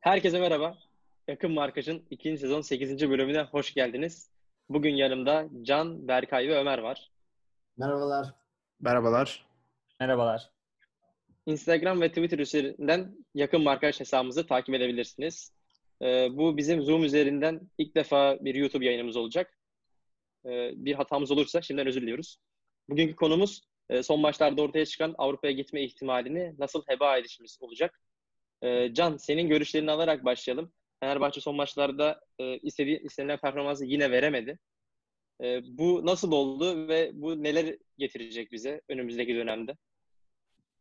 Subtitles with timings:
[0.00, 0.78] Herkese merhaba.
[1.28, 3.10] Yakın Markaj'ın ikinci sezon 8.
[3.10, 4.30] bölümüne hoş geldiniz.
[4.68, 7.10] Bugün yanımda Can, Berkay ve Ömer var.
[7.76, 8.34] Merhabalar.
[8.80, 9.46] Merhabalar.
[10.00, 10.50] Merhabalar.
[11.46, 15.52] Instagram ve Twitter üzerinden Yakın Markaj hesabımızı takip edebilirsiniz.
[16.02, 19.58] Ee, bu bizim Zoom üzerinden ilk defa bir YouTube yayınımız olacak.
[20.46, 22.36] Ee, bir hatamız olursa şimdiden özür diliyoruz.
[22.88, 28.00] Bugünkü konumuz e, son maçlarda ortaya çıkan Avrupa'ya gitme ihtimalini nasıl heba edişimiz olacak.
[28.62, 30.72] Ee, Can, senin görüşlerini alarak başlayalım.
[31.00, 34.58] Fenerbahçe son maçlarda e, istediği, istenilen performansı yine veremedi.
[35.42, 39.76] E, bu nasıl oldu ve bu neler getirecek bize önümüzdeki dönemde?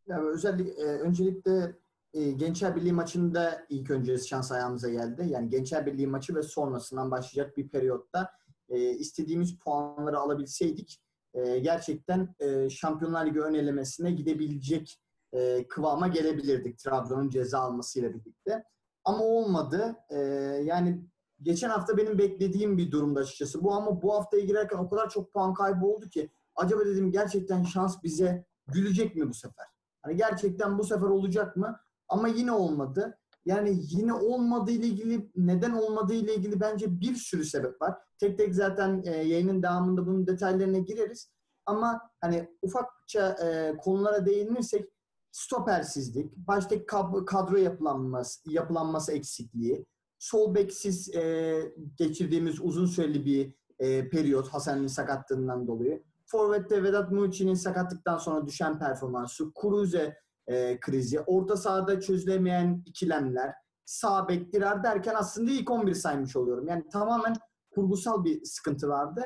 [0.07, 1.75] Yani özellikle e, öncelikle
[2.13, 5.27] e, Gençler Birliği maçında ilk önce şans ayağımıza geldi.
[5.29, 8.31] Yani Gençler Birliği maçı ve sonrasından başlayacak bir periyotta
[8.69, 10.99] e, istediğimiz puanları alabilseydik
[11.33, 14.97] e, gerçekten e, Şampiyonlar Ligi ön elemesine gidebilecek
[15.33, 18.63] e, kıvama gelebilirdik Trabzon'un ceza almasıyla birlikte.
[19.03, 19.95] Ama olmadı.
[20.09, 20.17] E,
[20.63, 21.05] yani
[21.41, 25.33] geçen hafta benim beklediğim bir durumda açıkçası bu ama bu haftaya girerken o kadar çok
[25.33, 29.65] puan kaybı oldu ki acaba dedim gerçekten şans bize gülecek mi bu sefer?
[30.01, 31.79] Hani gerçekten bu sefer olacak mı?
[32.07, 33.17] Ama yine olmadı.
[33.45, 37.97] Yani yine olmadığı ile ilgili neden olmadığı ile ilgili bence bir sürü sebep var.
[38.19, 41.31] Tek tek zaten e, yayının devamında bunun detaylarına gireriz.
[41.65, 44.89] Ama hani ufakça e, konulara değinirsek
[45.31, 46.85] stopersizlik, baştaki
[47.25, 49.85] kadro yapılanması, yapılanması eksikliği,
[50.19, 56.03] sol beksiz e, geçirdiğimiz uzun süreli bir e, periyot Hasan'ın sakatlığından dolayı.
[56.25, 63.53] Forvet'te Vedat Muçi'nin sakatlıktan sonra düşen performansı, Kuruze e, krizi, orta sahada çözülemeyen ikilemler,
[63.85, 66.67] sağ bektirer derken aslında ilk 11 saymış oluyorum.
[66.67, 67.35] Yani tamamen
[67.71, 69.25] kurgusal bir sıkıntı vardı.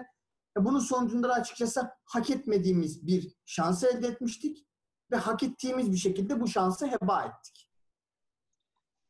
[0.58, 4.68] Bunun sonucunda da açıkçası hak etmediğimiz bir şansı elde etmiştik
[5.14, 7.70] ve hak ettiğimiz bir şekilde bu şansı heba ettik.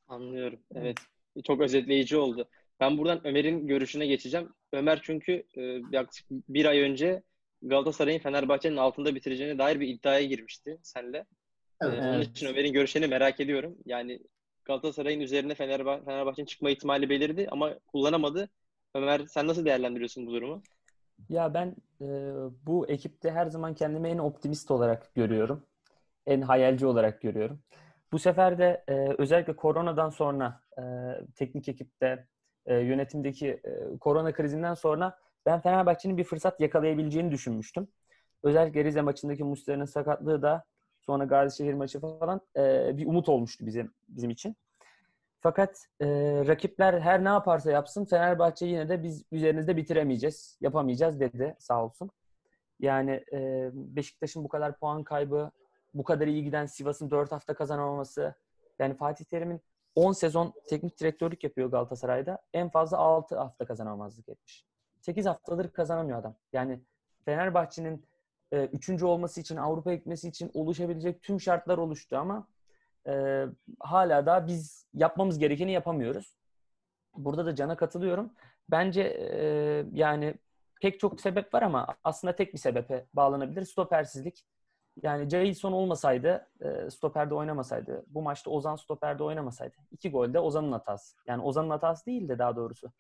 [0.08, 0.60] Anlıyorum.
[0.76, 0.98] Evet.
[1.44, 2.50] Çok özetleyici oldu.
[2.80, 4.54] Ben buradan Ömer'in görüşüne geçeceğim.
[4.73, 7.23] Ömer çünkü e, yaklaşık bir ay önce
[7.62, 11.26] Galatasaray'ın Fenerbahçe'nin altında bitireceğine dair bir iddiaya girmişti senle.
[11.82, 12.04] Evet.
[12.04, 13.77] Ee, onun için Ömer'in görüşlerini merak ediyorum.
[13.86, 14.20] Yani
[14.66, 18.50] Galatasaray'ın üzerine Fenerbah Fenerbahçe'nin çıkma ihtimali belirdi ama kullanamadı.
[18.95, 20.64] Ömer sen nasıl değerlendiriyorsun bu durumu?
[21.30, 22.08] Ya ben e,
[22.66, 25.66] bu ekipte her zaman kendimi en optimist olarak görüyorum.
[26.28, 27.60] En hayalci olarak görüyorum.
[28.11, 30.84] Bu sefer de e, özellikle koronadan sonra e,
[31.36, 32.28] teknik ekipte
[32.66, 37.88] e, yönetimdeki e, korona krizinden sonra ben Fenerbahçe'nin bir fırsat yakalayabileceğini düşünmüştüm.
[38.44, 40.64] Özellikle Rize maçındaki Muslera'nın sakatlığı da
[41.02, 44.56] sonra Gazişehir maçı falan e, bir umut olmuştu bizim bizim için.
[45.39, 46.08] Fakat e,
[46.48, 52.12] rakipler her ne yaparsa yapsın Fenerbahçe yine de biz üzerinizde bitiremeyeceğiz, yapamayacağız dedi sağ olsun.
[52.80, 55.52] Yani e, Beşiktaş'ın bu kadar puan kaybı,
[55.93, 58.36] bu kadar iyi giden Sivas'ın 4 hafta kazanamaması.
[58.80, 59.61] Yani Fatih Terim'in
[59.95, 62.37] 10 sezon teknik direktörlük yapıyor Galatasaray'da.
[62.54, 64.65] En fazla 6 hafta kazanamazlık etmiş.
[65.02, 66.36] 8 haftadır kazanamıyor adam.
[66.53, 66.80] Yani
[67.26, 68.05] Fenerbahçe'nin
[68.52, 72.48] e, üçüncü olması için, Avrupa gitmesi için oluşabilecek tüm şartlar oluştu ama
[73.08, 73.45] e,
[73.80, 76.37] hala da biz yapmamız gerekeni yapamıyoruz.
[77.15, 78.33] Burada da Can'a katılıyorum.
[78.70, 80.36] Bence e, yani
[80.82, 83.65] pek çok sebep var ama aslında tek bir sebebe bağlanabilir.
[83.65, 84.45] Stopersizlik.
[85.02, 89.76] Yani Jailson olmasaydı, e, stoperde oynamasaydı, bu maçta Ozan stoperde oynamasaydı.
[89.92, 91.17] iki gol de Ozan'ın hatası.
[91.27, 92.92] Yani Ozan'ın hatası değil de daha doğrusu.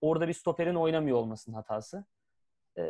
[0.00, 2.04] Orada bir stoperin oynamıyor olmasının hatası.
[2.76, 2.82] E,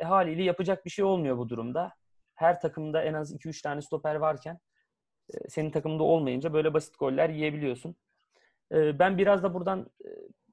[0.00, 1.94] e, haliyle yapacak bir şey olmuyor bu durumda.
[2.34, 4.58] Her takımda en az 2-3 tane stoper varken
[5.34, 7.96] e, senin takımında olmayınca böyle basit goller yiyebiliyorsun.
[8.72, 9.90] E, ben biraz da buradan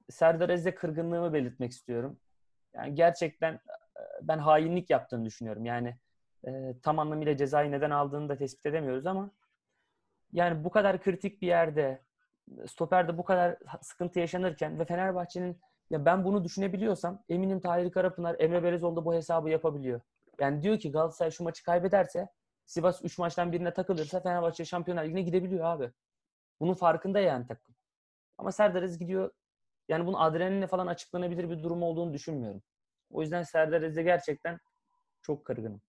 [0.09, 2.19] Serdar Ez'de kırgınlığımı belirtmek istiyorum.
[2.73, 3.59] Yani gerçekten
[4.21, 5.65] ben hainlik yaptığını düşünüyorum.
[5.65, 5.97] Yani
[6.47, 9.31] e, tam anlamıyla cezayı neden aldığını da tespit edemiyoruz ama
[10.33, 12.01] yani bu kadar kritik bir yerde
[12.67, 18.63] stoperde bu kadar sıkıntı yaşanırken ve Fenerbahçe'nin ya ben bunu düşünebiliyorsam eminim Tahir Karapınar, Emre
[18.63, 20.01] Belezoğlu da bu hesabı yapabiliyor.
[20.39, 22.27] Yani diyor ki Galatasaray şu maçı kaybederse
[22.65, 25.91] Sivas 3 maçtan birine takılırsa Fenerbahçe Şampiyonlar Ligi'ne gidebiliyor abi.
[26.59, 27.75] Bunun farkında yani takım.
[28.37, 29.31] Ama Serdar Aziz gidiyor.
[29.89, 32.61] Yani bunun adrenalinle falan açıklanabilir bir durum olduğunu düşünmüyorum.
[33.09, 34.59] O yüzden Serdar Aziz'e gerçekten
[35.21, 35.81] çok kırgınım.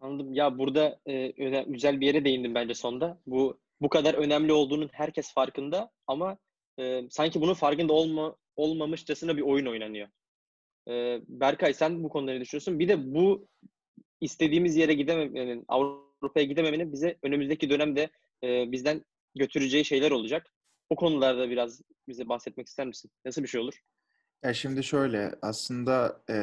[0.00, 0.32] Anladım.
[0.32, 1.28] Ya burada e,
[1.66, 3.18] güzel bir yere değindim bence sonda.
[3.26, 6.38] Bu bu kadar önemli olduğunun herkes farkında ama
[6.78, 10.08] e, sanki bunun farkında olma olmamışçasına bir oyun oynanıyor.
[10.88, 12.78] E, Berkay sen bu konuda ne düşünüyorsun?
[12.78, 13.48] Bir de bu
[14.20, 18.10] istediğimiz yere gidememenin, Avrupa'ya gidememenin bize önümüzdeki dönemde
[18.44, 19.04] e, bizden
[19.34, 20.52] götüreceği şeyler olacak.
[20.90, 23.10] O konularda biraz bize bahsetmek ister misin?
[23.24, 23.74] Nasıl bir şey olur?
[24.44, 26.34] Ya şimdi şöyle aslında e,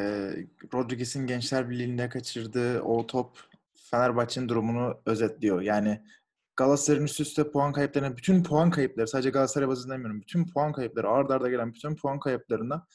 [0.73, 3.39] Rodriguez'in Gençler Birliği'nde kaçırdığı o top
[3.91, 5.61] Fenerbahçe'nin durumunu özetliyor.
[5.61, 6.01] Yani
[6.55, 11.09] Galatasaray'ın üst üste puan kayıplarına, bütün puan kayıpları, sadece Galatasaray bazında demiyorum, bütün puan kayıpları,
[11.09, 12.87] arda arda gelen bütün puan kayıplarına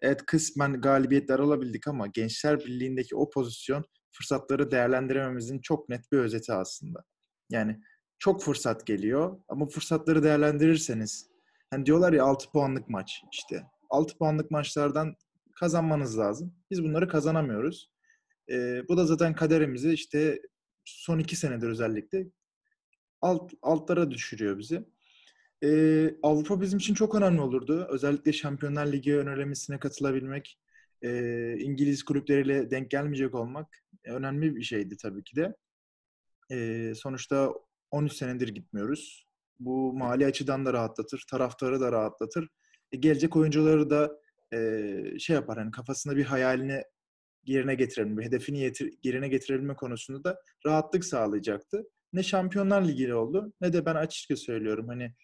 [0.00, 6.52] evet kısmen galibiyetler alabildik ama Gençler Birliği'ndeki o pozisyon fırsatları değerlendirememizin çok net bir özeti
[6.52, 7.04] aslında.
[7.50, 7.80] Yani
[8.18, 11.30] çok fırsat geliyor ama fırsatları değerlendirirseniz
[11.70, 13.62] hani diyorlar ya 6 puanlık maç işte.
[13.90, 15.16] 6 puanlık maçlardan
[15.54, 16.54] kazanmanız lazım.
[16.70, 17.90] Biz bunları kazanamıyoruz.
[18.50, 20.42] Ee, bu da zaten kaderimizi işte
[20.84, 22.26] son iki senedir özellikle
[23.20, 24.84] alt altlara düşürüyor bizi.
[25.64, 27.86] Ee, Avrupa bizim için çok önemli olurdu.
[27.90, 30.58] Özellikle Şampiyonlar Ligi ön katılabilmek,
[31.02, 35.56] e, İngiliz kulüpleriyle denk gelmeyecek olmak önemli bir şeydi tabii ki de.
[36.50, 37.52] E, sonuçta
[37.90, 39.26] 13 senedir gitmiyoruz.
[39.60, 42.48] Bu mali açıdan da rahatlatır, taraftarı da rahatlatır.
[42.92, 44.20] E, gelecek oyuncuları da
[44.52, 46.82] e, şey yapar, hani kafasında bir hayalini
[47.44, 51.84] yerine getirebilme, hedefini yetir, yerine getirebilme konusunda da rahatlık sağlayacaktı.
[52.12, 55.14] Ne Şampiyonlar Ligi oldu ne de ben açıkça söylüyorum hani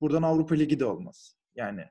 [0.00, 1.36] buradan Avrupa Ligi de olmaz.
[1.54, 1.84] Yani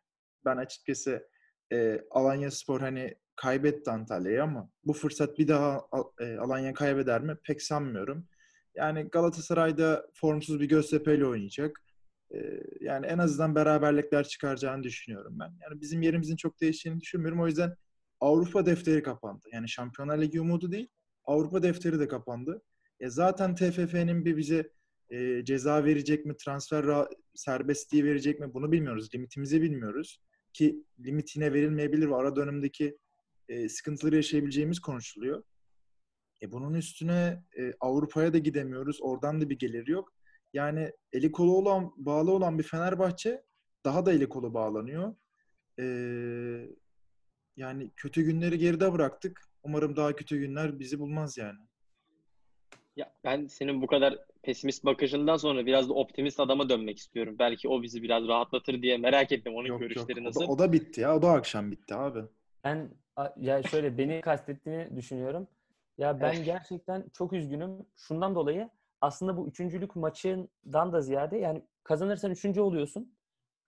[0.45, 1.29] ben açıkçası
[1.73, 5.81] e, Alanya Spor hani kaybetti Antalya'yı ama bu fırsat bir daha
[6.19, 8.27] e, Alanya kaybeder mi pek sanmıyorum.
[8.75, 11.81] Yani Galatasaray'da formsuz bir Göztepe ile oynayacak.
[12.79, 15.53] Yani en azından beraberlikler çıkaracağını düşünüyorum ben.
[15.61, 17.41] Yani bizim yerimizin çok değiştiğini düşünmüyorum.
[17.41, 17.75] O yüzden
[18.19, 19.47] Avrupa defteri kapandı.
[19.53, 20.87] Yani Şampiyonlar Ligi umudu değil,
[21.25, 22.61] Avrupa defteri de kapandı.
[22.99, 24.71] E zaten TFF'nin bir bize
[25.09, 29.15] e, ceza verecek mi, transfer serbestliği verecek mi bunu bilmiyoruz.
[29.15, 30.21] Limitimizi bilmiyoruz.
[30.53, 32.97] Ki limit yine verilmeyebilir ve ara dönemdeki
[33.49, 35.43] e, sıkıntıları yaşayabileceğimiz konuşuluyor.
[36.41, 38.97] E bunun üstüne e, Avrupa'ya da gidemiyoruz.
[39.01, 40.13] Oradan da bir gelir yok.
[40.53, 43.43] Yani eli kolu olan, bağlı olan bir Fenerbahçe
[43.85, 45.15] daha da eli kolu bağlanıyor.
[45.79, 45.85] E,
[47.57, 49.41] yani kötü günleri geride bıraktık.
[49.63, 51.59] Umarım daha kötü günler bizi bulmaz yani.
[52.95, 57.35] Ya ben senin bu kadar pesimist bakışından sonra biraz da optimist adama dönmek istiyorum.
[57.39, 59.55] Belki o bizi biraz rahatlatır diye merak ettim.
[59.55, 60.27] Onun yok, görüşleri yok.
[60.27, 60.41] nasıl?
[60.41, 61.15] O da, o da bitti ya.
[61.15, 62.19] O da akşam bitti abi.
[62.63, 62.89] Ben
[63.37, 65.47] ya şöyle beni kastettiğini düşünüyorum.
[65.97, 67.85] Ya ben gerçekten çok üzgünüm.
[67.95, 68.69] Şundan dolayı
[69.01, 73.15] aslında bu üçüncülük maçından da ziyade yani kazanırsan üçüncü oluyorsun.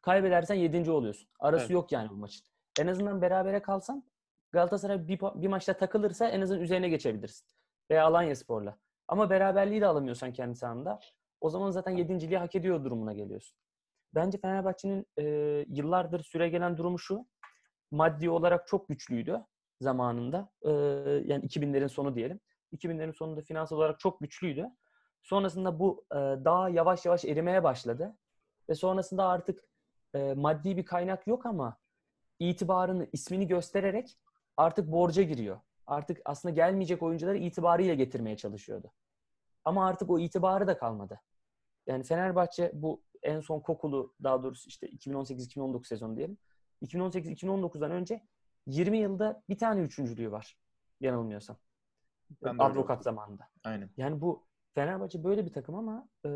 [0.01, 1.29] Kaybedersen yedinci oluyorsun.
[1.39, 1.71] Arası evet.
[1.71, 2.45] yok yani bu maçın.
[2.79, 4.03] En azından berabere kalsan
[4.51, 7.47] Galatasaray bir, bir maçta takılırsa en azından üzerine geçebilirsin.
[7.91, 8.77] Veya Alanya Spor'la.
[9.07, 10.99] Ama beraberliği de alamıyorsan kendi sahanda
[11.41, 13.57] o zaman zaten yedinciliği hak ediyor durumuna geliyorsun.
[14.15, 15.23] Bence Fenerbahçe'nin e,
[15.67, 17.25] yıllardır süre gelen durumu şu.
[17.91, 19.45] Maddi olarak çok güçlüydü
[19.81, 20.49] zamanında.
[20.61, 20.69] E,
[21.25, 22.39] yani 2000'lerin sonu diyelim.
[22.73, 24.65] 2000'lerin sonunda finansal olarak çok güçlüydü.
[25.23, 28.15] Sonrasında bu e, daha yavaş yavaş erimeye başladı.
[28.69, 29.63] Ve sonrasında artık
[30.13, 31.77] e, maddi bir kaynak yok ama
[32.39, 34.17] itibarını, ismini göstererek
[34.57, 35.59] artık borca giriyor.
[35.87, 38.91] Artık aslında gelmeyecek oyuncuları itibarıyla getirmeye çalışıyordu.
[39.65, 41.21] Ama artık o itibarı da kalmadı.
[41.87, 46.37] Yani Fenerbahçe bu en son kokulu daha doğrusu işte 2018-2019 sezonu diyelim.
[46.81, 48.21] 2018-2019'dan önce
[48.67, 50.57] 20 yılda bir tane üçüncülüğü var.
[50.99, 51.57] Yanılmıyorsam.
[52.43, 53.47] Ben Advokat zamanında.
[53.63, 53.89] Aynen.
[53.97, 54.43] Yani bu
[54.75, 56.29] Fenerbahçe böyle bir takım ama e,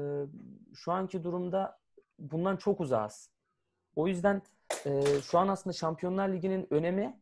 [0.76, 1.80] şu anki durumda
[2.20, 3.30] bundan çok uzağız.
[3.96, 4.42] O yüzden
[4.86, 7.20] e, şu an aslında Şampiyonlar Ligi'nin önemi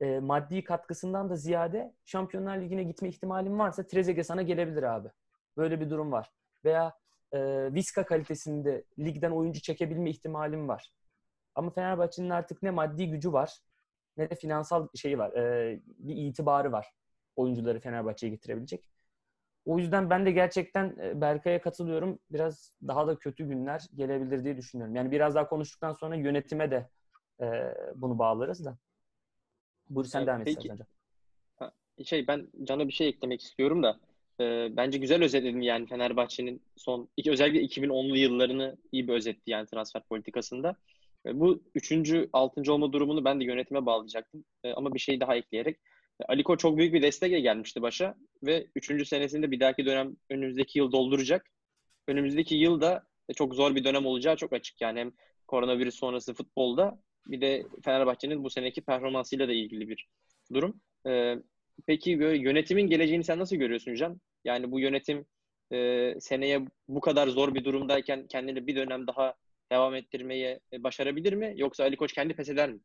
[0.00, 5.08] e, maddi katkısından da ziyade Şampiyonlar Ligi'ne gitme ihtimalin varsa Trezeguet sana gelebilir abi.
[5.56, 6.32] Böyle bir durum var.
[6.64, 6.98] Veya
[7.32, 7.38] e,
[7.74, 10.92] Viska kalitesinde ligden oyuncu çekebilme ihtimalim var.
[11.54, 13.60] Ama Fenerbahçe'nin artık ne maddi gücü var
[14.16, 15.32] ne de finansal şeyi var.
[15.32, 16.92] E, bir itibarı var.
[17.36, 18.90] Oyuncuları Fenerbahçe'ye getirebilecek.
[19.66, 22.18] O yüzden ben de gerçekten e, Berkay'a katılıyorum.
[22.30, 24.96] Biraz daha da kötü günler gelebilir diye düşünüyorum.
[24.96, 26.88] Yani biraz daha konuştuktan sonra yönetime de
[27.40, 28.76] e, bunu bağlarız da.
[29.90, 30.48] Buyur sen devam et.
[32.04, 34.00] Şey ben Can'a bir şey eklemek istiyorum da
[34.40, 40.02] e, bence güzel özetledin yani Fenerbahçe'nin son özellikle 2010'lu yıllarını iyi bir özetti yani transfer
[40.02, 40.76] politikasında.
[41.26, 44.44] E, bu üçüncü, altıncı olma durumunu ben de yönetime bağlayacaktım.
[44.64, 45.76] E, ama bir şey daha ekleyerek.
[46.20, 50.78] E, Aliko çok büyük bir destekle gelmişti başa ve üçüncü senesinde bir dahaki dönem önümüzdeki
[50.78, 51.46] yıl dolduracak.
[52.08, 55.12] Önümüzdeki yıl da çok zor bir dönem olacağı çok açık yani hem
[55.46, 60.08] koronavirüs sonrası futbolda bir de Fenerbahçe'nin bu seneki performansıyla da ilgili bir
[60.54, 60.80] durum.
[61.06, 61.36] Ee,
[61.86, 64.20] peki böyle yönetimin geleceğini sen nasıl görüyorsun Can?
[64.44, 65.26] Yani bu yönetim
[65.72, 69.34] e, seneye bu kadar zor bir durumdayken kendini bir dönem daha
[69.72, 71.54] devam ettirmeyi e, başarabilir mi?
[71.56, 72.80] Yoksa Ali Koç kendi pes eder mi?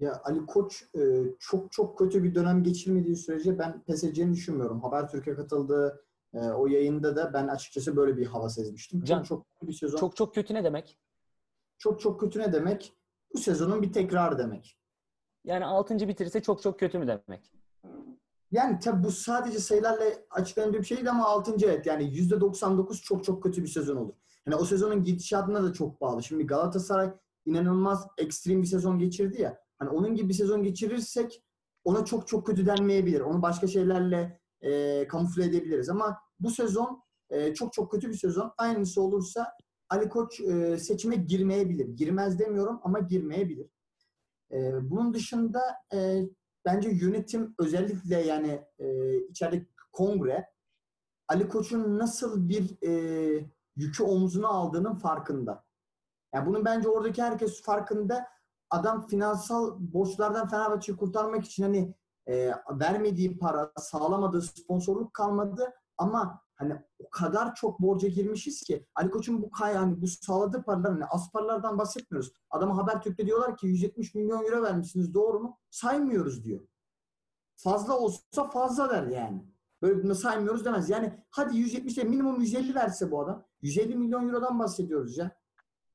[0.00, 1.00] Ya Ali Koç e,
[1.38, 4.80] çok çok kötü bir dönem geçirmediği sürece ben pes edeceğini düşünmüyorum.
[4.80, 9.04] Habertürk'e katıldığı e, o yayında da ben açıkçası böyle bir hava sezmiştim.
[9.04, 9.98] Can, çok çok bir sezon.
[9.98, 10.98] Çok çok kötü ne demek?
[11.78, 12.92] Çok çok kötü ne demek?
[13.34, 14.78] Bu sezonun bir tekrarı demek.
[15.44, 16.08] Yani 6.
[16.08, 17.52] bitirirse çok çok kötü mü demek?
[18.52, 21.54] Yani tabi bu sadece sayılarla açıklanabilir bir şey değil ama 6.
[21.64, 24.14] evet yani %99 çok çok kötü bir sezon olur.
[24.46, 26.22] Yani o sezonun gidişatına da çok bağlı.
[26.22, 27.10] Şimdi Galatasaray
[27.46, 29.63] inanılmaz ekstrem bir sezon geçirdi ya.
[29.78, 31.44] Hani onun gibi bir sezon geçirirsek
[31.84, 33.20] ona çok çok kötü denmeyebilir.
[33.20, 35.88] Onu başka şeylerle e, kamufle edebiliriz.
[35.88, 38.52] Ama bu sezon e, çok çok kötü bir sezon.
[38.58, 39.52] Aynısı olursa
[39.88, 41.88] Ali Koç e, seçime girmeyebilir.
[41.88, 43.70] Girmez demiyorum ama girmeyebilir.
[44.52, 45.60] E, bunun dışında
[45.94, 46.22] e,
[46.64, 50.46] bence yönetim özellikle yani e, içerideki kongre
[51.28, 52.92] Ali Koç'un nasıl bir e,
[53.76, 55.64] yükü omzuna aldığının farkında.
[56.34, 58.26] Yani bunun bence oradaki herkes farkında.
[58.70, 61.94] Adam finansal borçlardan Fenerbahçe'yi kurtarmak için hani
[62.26, 69.10] e, vermediği para, sağlamadığı sponsorluk kalmadı ama hani o kadar çok borca girmişiz ki Ali
[69.10, 72.32] Koç'un bu kay hani bu sağladığı paralar hani az paralardan bahsetmiyoruz.
[72.50, 75.58] Adama Habertürk'te diyorlar ki 170 milyon euro vermişsiniz doğru mu?
[75.70, 76.60] Saymıyoruz diyor.
[77.56, 79.44] Fazla olsa fazla der yani.
[79.82, 80.90] Böyle bunu saymıyoruz demez.
[80.90, 83.44] Yani hadi 170 de minimum 150 verse bu adam.
[83.62, 85.30] 150 milyon eurodan bahsediyoruz ya.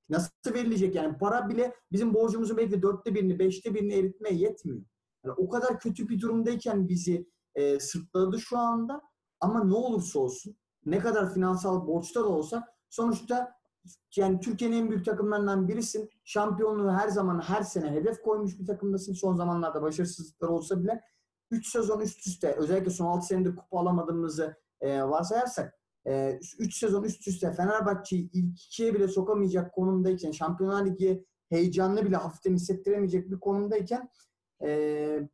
[0.10, 1.18] Nasıl verilecek yani?
[1.18, 4.82] Para bile bizim borcumuzun belki dörtte birini, beşte birini eritmeye yetmiyor.
[5.26, 9.02] Yani o kadar kötü bir durumdayken bizi e, sırtladı şu anda.
[9.40, 13.60] Ama ne olursa olsun, ne kadar finansal borçta da olsa sonuçta
[14.16, 16.10] yani Türkiye'nin en büyük takımlarından birisin.
[16.24, 19.14] Şampiyonluğu her zaman, her sene hedef koymuş bir takımdasın.
[19.14, 21.02] Son zamanlarda başarısızlıklar olsa bile
[21.52, 25.79] 3 sezon üst üste, özellikle son 6 senedir kupa alamadığımızı e, varsayarsak
[26.10, 32.16] 3 e, sezon üst üste Fenerbahçe'yi ilk ikiye bile sokamayacak konumdayken, Şampiyonlar Ligi heyecanlı bile
[32.16, 34.10] hafiften hissettiremeyecek bir konumdayken
[34.64, 34.70] e,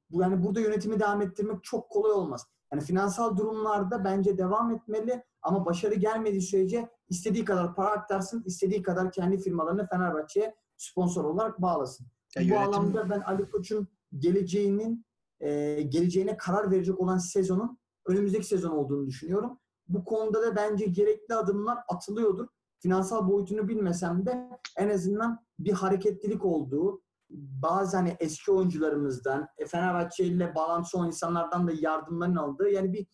[0.09, 2.45] bu yani burada yönetimi devam ettirmek çok kolay olmaz.
[2.73, 8.81] Yani finansal durumlarda bence devam etmeli ama başarı gelmediği sürece istediği kadar para aktarsın, istediği
[8.81, 12.07] kadar kendi firmalarını Fenerbahçe'ye sponsor olarak bağlasın.
[12.35, 12.73] Ya bu yönetim...
[12.73, 15.05] bağlamda ben Ali Koç'un geleceğinin
[15.39, 19.59] e, geleceğine karar verecek olan sezonun önümüzdeki sezon olduğunu düşünüyorum.
[19.87, 22.47] Bu konuda da bence gerekli adımlar atılıyordur.
[22.79, 30.23] Finansal boyutunu bilmesem de en azından bir hareketlilik olduğu, bazı hani eski oyuncularımızdan, e, Fenerbahçe
[30.25, 33.07] ile bağlantısı olan insanlardan da yardımların aldığı yani bir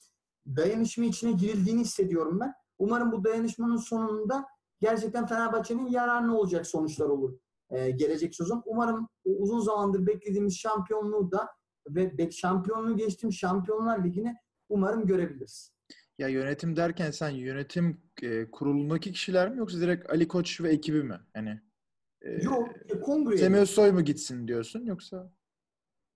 [0.48, 2.54] dayanışma içine girildiğini hissediyorum ben.
[2.80, 4.46] Umarım bu dayanışmanın sonunda
[4.80, 7.34] gerçekten Fenerbahçe'nin yararına olacak sonuçlar olur
[7.72, 8.63] ee, gelecek sezon.
[8.66, 11.50] Umarım uzun zamandır beklediğimiz şampiyonluğu da
[11.90, 14.36] ve şampiyonluğu geçtim Şampiyonlar Ligi'ni
[14.70, 15.74] umarım görebiliriz.
[16.22, 21.04] Ya yönetim derken sen yönetim e, kurulundaki kişiler mi yoksa direkt Ali Koç ve ekibi
[21.04, 21.20] mi?
[21.36, 21.62] Yani
[22.22, 23.38] e, Yok, e, kongre.
[23.38, 25.32] Semih Soy mu gitsin diyorsun yoksa?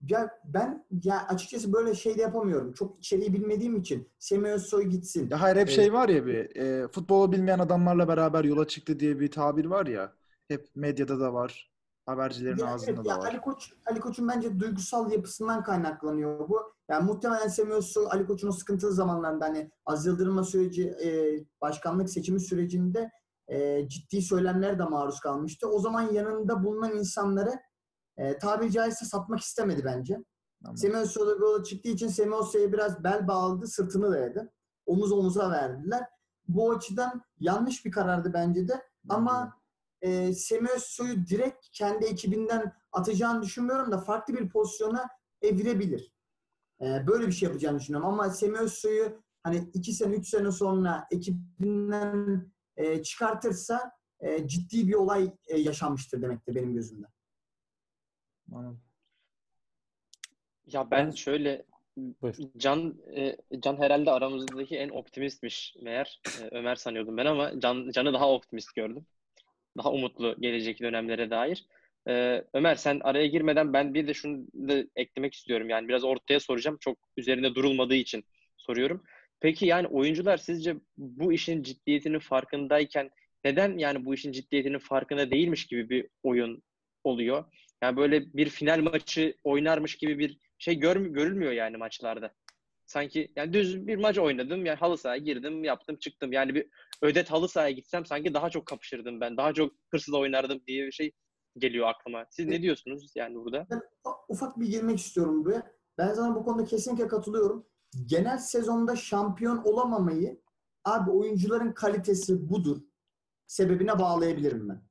[0.01, 2.73] Ya ben ya açıkçası böyle şey de yapamıyorum.
[2.73, 5.29] Çok içeriği bilmediğim için Semih Soy gitsin.
[5.29, 8.99] Ya hayır hep ee, şey var ya bir e, futbolu bilmeyen adamlarla beraber yola çıktı
[8.99, 10.13] diye bir tabir var ya.
[10.47, 11.71] Hep medyada da var.
[12.05, 13.27] Habercilerin ya, ağzında evet, da ya var.
[13.27, 16.74] Ali Koç Ali Koç'un bence duygusal yapısından kaynaklanıyor bu.
[16.89, 22.09] Yani muhtemelen Semih Soy Ali Koç'un o sıkıntılı zamanlarında hani Az Yıldırım'a süreci e, başkanlık
[22.09, 23.11] seçimi sürecinde
[23.47, 25.67] e, ciddi söylemlere de maruz kalmıştı.
[25.67, 27.51] O zaman yanında bulunan insanları
[28.17, 30.23] e, tabiri caizse satmak istemedi bence.
[30.63, 31.01] Tamam.
[31.01, 34.51] Özsoy'la yola çıktığı için Semih Özsoy'a biraz bel bağladı, sırtını verdi.
[34.85, 36.03] Omuz omuza verdiler.
[36.47, 38.83] Bu açıdan yanlış bir karardı bence de.
[39.09, 39.53] Ama
[40.01, 45.07] e, Semih Özsoy'u direkt kendi ekibinden atacağını düşünmüyorum da farklı bir pozisyona
[45.41, 46.14] evirebilir.
[46.81, 48.09] E, böyle bir şey yapacağını düşünüyorum.
[48.09, 54.93] Ama Semih Özsoy'u hani iki sene, üç sene sonra ekibinden e, çıkartırsa e, ciddi bir
[54.93, 57.07] olay e, yaşanmıştır demektir benim gözümde.
[60.67, 61.65] Ya ben şöyle
[62.57, 66.21] Can e, Can herhalde aramızdaki en optimistmiş meğer.
[66.41, 69.05] E, Ömer sanıyordum ben ama Can Can'ı daha optimist gördüm.
[69.77, 71.65] Daha umutlu gelecek dönemlere dair.
[72.07, 75.69] E, Ömer sen araya girmeden ben bir de şunu da eklemek istiyorum.
[75.69, 76.77] Yani biraz ortaya soracağım.
[76.81, 78.23] Çok üzerinde durulmadığı için
[78.57, 79.03] soruyorum.
[79.39, 83.09] Peki yani oyuncular sizce bu işin ciddiyetinin farkındayken
[83.43, 86.63] neden yani bu işin ciddiyetinin farkında değilmiş gibi bir oyun
[87.03, 87.45] oluyor?
[87.81, 92.33] Yani böyle bir final maçı oynarmış gibi bir şey gör, görülmüyor yani maçlarda.
[92.85, 94.65] Sanki yani düz bir maç oynadım.
[94.65, 96.33] Yani halı sahaya girdim, yaptım, çıktım.
[96.33, 96.67] Yani bir
[97.01, 99.37] ödet halı sahaya gitsem sanki daha çok kapışırdım ben.
[99.37, 101.11] Daha çok hırsız oynardım diye bir şey
[101.57, 102.25] geliyor aklıma.
[102.29, 103.67] Siz ne diyorsunuz yani burada?
[103.69, 103.81] Ben
[104.27, 105.71] ufak bir girmek istiyorum buraya.
[105.97, 107.65] Ben sana bu konuda kesinlikle katılıyorum
[108.05, 110.41] genel sezonda şampiyon olamamayı
[110.85, 112.81] abi oyuncuların kalitesi budur
[113.47, 114.81] sebebine bağlayabilirim ben.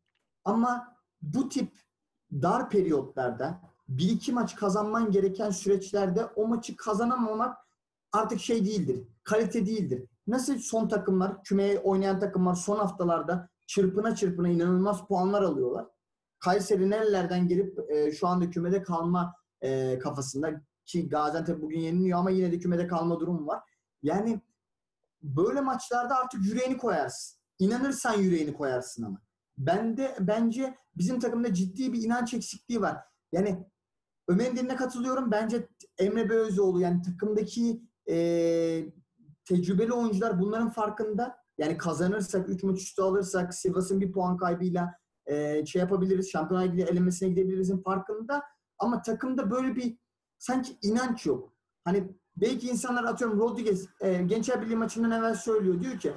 [0.44, 1.72] Ama bu tip
[2.32, 7.58] dar periyotlarda bir iki maç kazanman gereken süreçlerde o maçı kazanamamak
[8.12, 9.08] artık şey değildir.
[9.24, 10.08] Kalite değildir.
[10.26, 15.86] Nasıl son takımlar, kümeye oynayan takımlar son haftalarda çırpına çırpına inanılmaz puanlar alıyorlar.
[16.44, 22.30] Kayseri nerelerden gelip e, şu anda kümede kalma e, kafasında ki Gaziantep bugün yeniliyor ama
[22.30, 23.62] yine de kümede kalma durumu var.
[24.02, 24.40] Yani
[25.22, 27.38] böyle maçlarda artık yüreğini koyarsın.
[27.58, 29.22] İnanırsan yüreğini koyarsın ama.
[29.58, 32.96] Bende bence bizim takımda ciddi bir inanç eksikliği var.
[33.32, 33.66] Yani
[34.28, 35.30] Ömer'in dediğine katılıyorum.
[35.30, 38.16] Bence Emre Belözoğlu yani takımdaki e,
[39.44, 41.36] tecrübeli oyuncular bunların farkında.
[41.58, 46.30] Yani kazanırsak, 3 maç üstü alırsak, Sivas'ın bir puan kaybıyla e, şey yapabiliriz.
[46.30, 48.42] Şampiyonlar Ligi elemesine gidebilirizin farkında.
[48.78, 49.96] Ama takımda böyle bir
[50.38, 51.52] sanki inanç yok.
[51.84, 55.80] Hani belki insanlar atıyorum Rodriguez e, Gençler Birliği maçından evvel söylüyor.
[55.80, 56.12] Diyor ki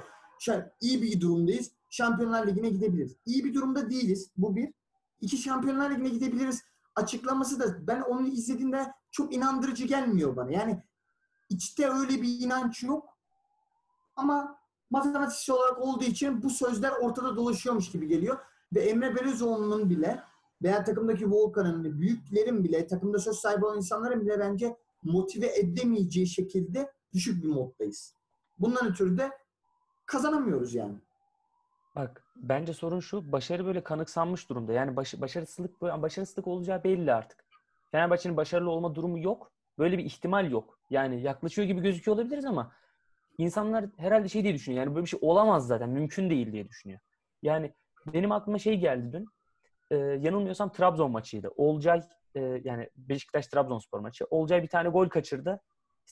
[0.80, 1.70] iyi bir durumdayız.
[1.90, 3.16] Şampiyonlar Ligi'ne gidebiliriz.
[3.26, 4.30] İyi bir durumda değiliz.
[4.36, 4.72] Bu bir.
[5.20, 6.62] İki Şampiyonlar Ligi'ne gidebiliriz.
[6.94, 10.50] Açıklaması da ben onu izlediğimde çok inandırıcı gelmiyor bana.
[10.52, 10.82] Yani
[11.48, 13.18] içte öyle bir inanç yok.
[14.16, 14.58] Ama
[14.90, 18.38] matematiksel olarak olduğu için bu sözler ortada dolaşıyormuş gibi geliyor.
[18.74, 20.20] Ve Emre Belözoğlu'nun bile
[20.62, 26.92] veya takımdaki Volkan'ın, büyüklerin bile, takımda söz sahibi olan insanların bile bence motive edemeyeceği şekilde
[27.14, 28.14] düşük bir moddayız.
[28.58, 29.30] Bundan ötürü de
[30.06, 30.94] kazanamıyoruz yani.
[31.96, 34.72] Bak bence sorun şu başarı böyle kanıksanmış durumda.
[34.72, 37.44] Yani baş, başarısızlık başarısızlık olacağı belli artık.
[37.90, 39.50] Fenerbahçe'nin başarılı olma durumu yok.
[39.78, 40.78] Böyle bir ihtimal yok.
[40.90, 42.72] Yani yaklaşıyor gibi gözüküyor olabiliriz ama
[43.38, 44.84] insanlar herhalde şey diye düşünüyor.
[44.84, 45.88] Yani böyle bir şey olamaz zaten.
[45.88, 47.00] Mümkün değil diye düşünüyor.
[47.42, 47.72] Yani
[48.12, 49.26] benim aklıma şey geldi dün.
[49.90, 51.50] Ee, yanılmıyorsam Trabzon maçıydı.
[51.56, 52.02] Olcay
[52.34, 54.24] e, yani Beşiktaş Trabzonspor maçı.
[54.30, 55.60] Olcay bir tane gol kaçırdı.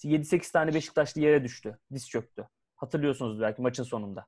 [0.05, 1.79] 7-8 tane Beşiktaşlı yere düştü.
[1.93, 2.49] Diz çöktü.
[2.77, 4.27] Hatırlıyorsunuz belki maçın sonunda.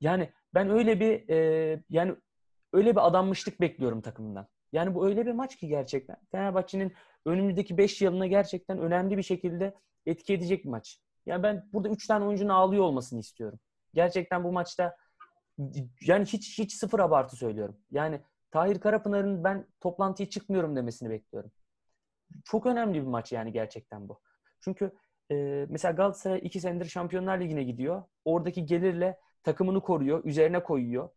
[0.00, 2.16] Yani ben öyle bir e, yani
[2.72, 4.48] öyle bir adanmışlık bekliyorum takımından.
[4.72, 6.16] Yani bu öyle bir maç ki gerçekten.
[6.30, 6.92] Fenerbahçe'nin
[7.26, 9.74] önümüzdeki 5 yılına gerçekten önemli bir şekilde
[10.06, 11.00] etki edecek bir maç.
[11.26, 13.58] Yani ben burada 3 tane oyuncunun ağlıyor olmasını istiyorum.
[13.94, 14.96] Gerçekten bu maçta
[16.00, 17.76] yani hiç hiç sıfır abartı söylüyorum.
[17.90, 18.20] Yani
[18.50, 21.52] Tahir Karapınar'ın ben toplantıya çıkmıyorum demesini bekliyorum.
[22.44, 24.20] Çok önemli bir maç yani gerçekten bu.
[24.60, 24.92] Çünkü
[25.30, 28.02] e, mesela Galatasaray iki senedir Şampiyonlar Ligi'ne gidiyor.
[28.24, 31.08] Oradaki gelirle takımını koruyor, üzerine koyuyor.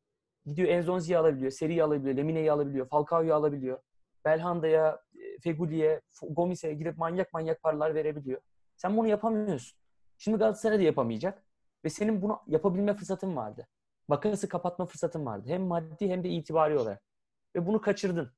[0.46, 3.80] Gidiyor Enzonzi'yi alabiliyor, Seri'yi alabiliyor, Lemine'yi alabiliyor, Falcao'yu alabiliyor.
[4.26, 8.42] Belhanda'ya, e, Feguli'ye, Gomis'e gidip manyak manyak paralar verebiliyor.
[8.78, 9.80] Sen bunu yapamıyorsun.
[10.18, 11.44] Şimdi Galatasaray da yapamayacak.
[11.86, 13.68] Ve senin bunu yapabilme fırsatın vardı.
[14.08, 15.50] Makası kapatma fırsatın vardı.
[15.50, 17.04] Hem maddi hem de itibari olarak.
[17.56, 18.32] Ve bunu kaçırdın.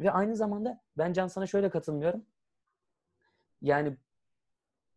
[0.00, 2.26] Ve aynı zamanda ben Can sana şöyle katılmıyorum.
[3.62, 3.96] Yani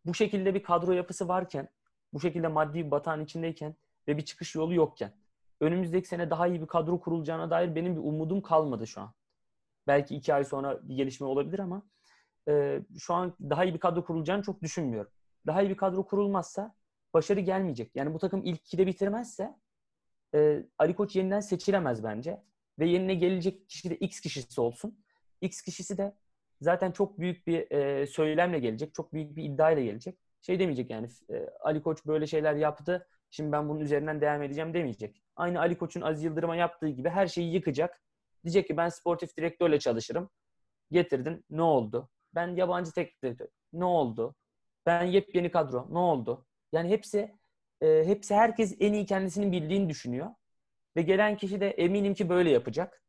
[0.06, 1.68] bu şekilde bir kadro yapısı varken,
[2.12, 3.74] bu şekilde maddi bir batağın içindeyken
[4.08, 5.12] ve bir çıkış yolu yokken
[5.60, 9.12] önümüzdeki sene daha iyi bir kadro kurulacağına dair benim bir umudum kalmadı şu an.
[9.86, 11.82] Belki iki ay sonra bir gelişme olabilir ama
[12.48, 15.12] e, şu an daha iyi bir kadro kurulacağını çok düşünmüyorum.
[15.46, 16.74] Daha iyi bir kadro kurulmazsa
[17.14, 17.96] başarı gelmeyecek.
[17.96, 19.54] Yani bu takım ilk ikide bitirmezse
[20.34, 22.42] e, Ali Koç yeniden seçilemez bence.
[22.78, 25.04] Ve yerine gelecek kişi de X kişisi olsun.
[25.40, 26.14] X kişisi de
[26.60, 28.94] zaten çok büyük bir e, söylemle gelecek.
[28.94, 30.18] Çok büyük bir iddiayla gelecek.
[30.42, 33.06] Şey demeyecek yani e, Ali Koç böyle şeyler yaptı.
[33.30, 35.22] Şimdi ben bunun üzerinden devam edeceğim demeyecek.
[35.36, 38.02] Aynı Ali Koç'un Aziz Yıldırım'a yaptığı gibi her şeyi yıkacak.
[38.44, 40.30] Diyecek ki ben sportif direktörle çalışırım.
[40.90, 41.44] Getirdin.
[41.50, 42.10] Ne oldu?
[42.34, 43.48] Ben yabancı teknik direktör.
[43.72, 44.34] Ne oldu?
[44.86, 45.86] Ben yepyeni kadro.
[45.90, 46.46] Ne oldu?
[46.72, 47.38] Yani hepsi
[47.80, 50.30] e, hepsi herkes en iyi kendisinin bildiğini düşünüyor.
[50.96, 53.02] Ve gelen kişi de eminim ki böyle yapacak.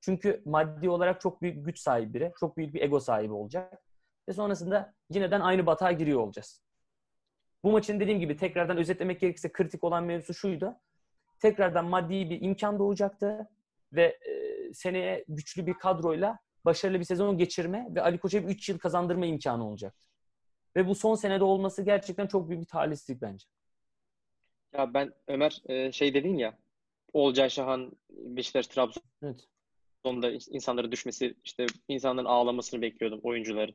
[0.00, 2.32] Çünkü maddi olarak çok büyük güç sahibi biri.
[2.40, 3.82] Çok büyük bir ego sahibi olacak.
[4.28, 6.62] Ve sonrasında yineden aynı batağa giriyor olacağız.
[7.64, 10.74] Bu maçın dediğim gibi tekrardan özetlemek gerekirse kritik olan mevzu şuydu.
[11.38, 13.48] Tekrardan maddi bir imkan doğacaktı
[13.92, 18.68] ve e, seneye güçlü bir kadroyla başarılı bir sezon geçirme ve Ali Koç'a bir 3
[18.68, 20.08] yıl kazandırma imkanı olacaktı.
[20.76, 23.46] Ve bu son senede olması gerçekten çok büyük bir talihsizlik bence.
[24.72, 26.58] Ya ben Ömer e, şey dedin ya
[27.12, 30.46] Olcay Şahan Beşiktaş Trabzon'da evet.
[30.50, 33.74] insanların düşmesi işte insanların ağlamasını bekliyordum oyuncuların.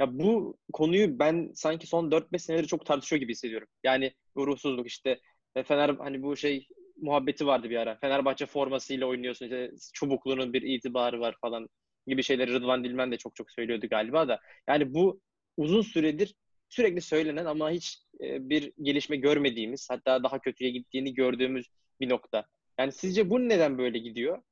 [0.00, 3.68] Ya bu konuyu ben sanki son 4-5 senedir çok tartışıyor gibi hissediyorum.
[3.84, 5.20] Yani ruhsuzluk işte
[5.54, 7.96] e, Fener hani bu şey muhabbeti vardı bir ara.
[7.96, 11.68] Fenerbahçe formasıyla oynuyorsun işte çubukluğunun bir itibarı var falan
[12.06, 14.40] gibi şeyleri Rıdvan Dilmen de çok çok söylüyordu galiba da.
[14.68, 15.20] Yani bu
[15.56, 16.34] uzun süredir
[16.70, 21.66] sürekli söylenen ama hiç e, bir gelişme görmediğimiz hatta daha kötüye gittiğini gördüğümüz
[22.00, 22.46] bir nokta.
[22.78, 24.42] Yani sizce bu neden böyle gidiyor?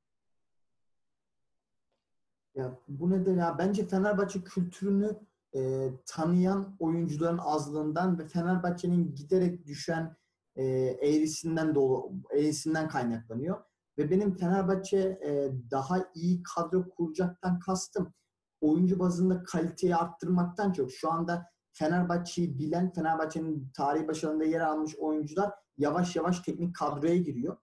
[2.54, 5.20] Ya bu neden ya bence Fenerbahçe kültürünü
[5.56, 10.16] e, tanıyan oyuncuların azlığından ve Fenerbahçe'nin giderek düşen
[10.56, 10.64] e,
[11.00, 13.64] eğrisinden dolu eğrisinden kaynaklanıyor.
[13.98, 18.14] Ve benim Fenerbahçe e, daha iyi kadro kuracaktan kastım
[18.60, 21.46] oyuncu bazında kaliteyi arttırmaktan çok şu anda
[21.78, 27.56] Fenerbahçe'yi bilen, Fenerbahçe'nin tarihi başarında yer almış oyuncular yavaş yavaş teknik kadroya giriyor.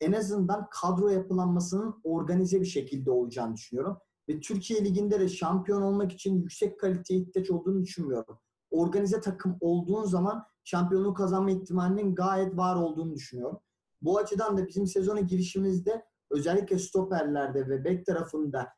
[0.00, 3.98] En azından kadro yapılanmasının organize bir şekilde olacağını düşünüyorum.
[4.28, 8.38] ve Türkiye Ligi'nde de şampiyon olmak için yüksek kaliteye ihtiyaç olduğunu düşünmüyorum.
[8.70, 13.60] Organize takım olduğun zaman şampiyonluğu kazanma ihtimalinin gayet var olduğunu düşünüyorum.
[14.02, 18.68] Bu açıdan da bizim sezona girişimizde özellikle stoperlerde ve bek tarafında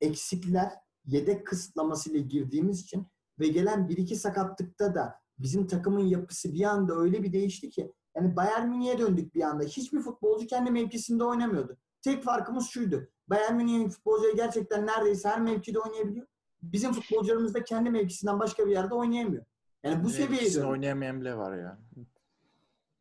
[0.00, 0.72] eksikler,
[1.04, 3.06] yedek kısıtlamasıyla girdiğimiz için
[3.42, 7.92] ve gelen bir iki sakatlıkta da bizim takımın yapısı bir anda öyle bir değişti ki
[8.16, 9.64] yani Bayern Münih'e döndük bir anda.
[9.64, 11.76] Hiçbir futbolcu kendi mevkisinde oynamıyordu.
[12.02, 13.08] Tek farkımız şuydu.
[13.28, 16.26] Bayern Münih'in futbolcuları gerçekten neredeyse her mevkide oynayabiliyor.
[16.62, 19.44] Bizim futbolcularımız da kendi mevkisinden başka bir yerde oynayamıyor.
[19.84, 20.68] Yani bu seviyeye döndük.
[20.70, 21.78] oynayamayan bile var ya.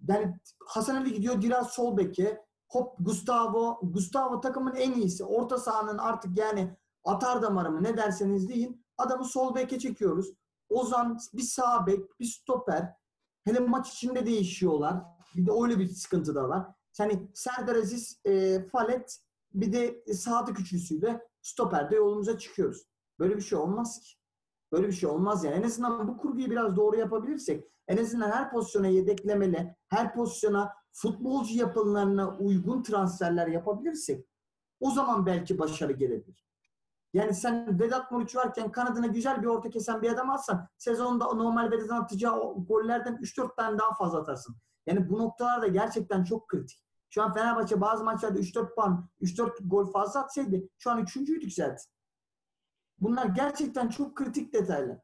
[0.07, 2.41] Yani Hasan Ali gidiyor Diraz sol beke.
[2.67, 3.79] Hop Gustavo.
[3.83, 5.23] Gustavo takımın en iyisi.
[5.23, 8.80] Orta sahanın artık yani atar damarı mı ne derseniz deyin.
[9.01, 10.33] Adamı sol beke çekiyoruz.
[10.69, 12.93] Ozan bir sağ bek, bir stoper.
[13.43, 15.03] Hele maç içinde değişiyorlar.
[15.35, 16.67] Bir de öyle bir sıkıntı da var.
[16.99, 19.19] Yani Serdar Aziz, e, Falet
[19.53, 22.87] bir de Sadık üçlüsüyle stoperde yolumuza çıkıyoruz.
[23.19, 24.13] Böyle bir şey olmaz ki.
[24.71, 25.55] Böyle bir şey olmaz yani.
[25.55, 31.57] En azından bu kurguyu biraz doğru yapabilirsek en azından her pozisyona yedeklemeli, her pozisyona futbolcu
[31.57, 34.27] yapılarına uygun transferler yapabilirsek
[34.79, 36.50] o zaman belki başarı gelebilir.
[37.13, 41.71] Yani sen Vedat Muriç varken kanadına güzel bir orta kesen bir adam alsan sezonda normal
[41.71, 44.55] Vedat'ın atacağı o gollerden 3-4 tane daha fazla atarsın.
[44.85, 46.83] Yani bu noktalarda gerçekten çok kritik.
[47.09, 51.77] Şu an Fenerbahçe bazı maçlarda 3-4 puan, 3-4 gol fazla atsaydı şu an üçüncüydük zaten.
[52.99, 54.97] Bunlar gerçekten çok kritik detaylar.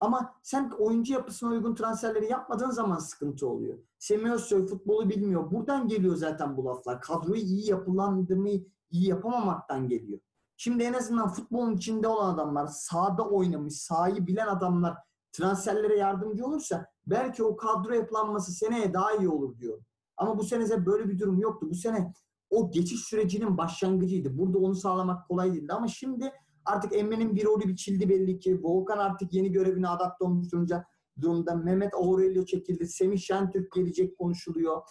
[0.00, 3.78] Ama sen oyuncu yapısına uygun transferleri yapmadığın zaman sıkıntı oluyor.
[3.98, 5.50] Semih futbolu bilmiyor.
[5.50, 7.00] Buradan geliyor zaten bu laflar.
[7.00, 10.20] Kadroyu iyi yapılandırmayı iyi yapamamaktan geliyor.
[10.56, 14.96] Şimdi en azından futbolun içinde olan adamlar, sahada oynamış, sahayı bilen adamlar
[15.32, 19.82] transferlere yardımcı olursa belki o kadro yapılanması seneye daha iyi olur diyor.
[20.16, 21.66] Ama bu sene böyle bir durum yoktu.
[21.70, 22.12] Bu sene
[22.50, 24.38] o geçiş sürecinin başlangıcıydı.
[24.38, 25.72] Burada onu sağlamak kolay değildi.
[25.72, 26.32] Ama şimdi
[26.64, 28.62] artık Emre'nin bir rolü biçildi belli ki.
[28.62, 31.54] Volkan artık yeni görevine adapte olmuş durumda.
[31.54, 32.86] Mehmet Aurelio çekildi.
[32.86, 34.82] Semih Şentürk gelecek konuşuluyor.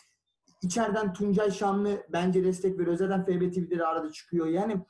[0.64, 2.98] İçeriden Tuncay Şanlı bence destek veriyor.
[2.98, 4.48] Zaten FB TV'de arada çıkıyor.
[4.48, 4.86] Yani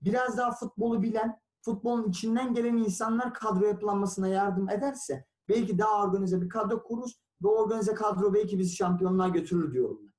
[0.00, 6.42] biraz daha futbolu bilen, futbolun içinden gelen insanlar kadro yapılanmasına yardım ederse belki daha organize
[6.42, 10.12] bir kadro kururuz ve organize kadro belki bizi şampiyonluğa götürür diyorum ben.